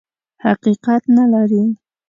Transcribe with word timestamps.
حقیقت 0.45 1.03
نه 1.15 1.23
لري. 1.31 1.63